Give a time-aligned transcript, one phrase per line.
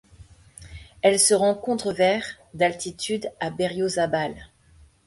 [1.03, 4.47] Elle se rencontre vers d'altitude à Berriozábal.